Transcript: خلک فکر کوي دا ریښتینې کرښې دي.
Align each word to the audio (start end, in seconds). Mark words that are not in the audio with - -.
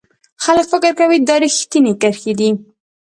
خلک 0.43 0.65
فکر 0.71 0.91
کوي 0.99 1.17
دا 1.27 1.35
ریښتینې 1.43 1.93
کرښې 2.01 2.33
دي. 2.39 2.49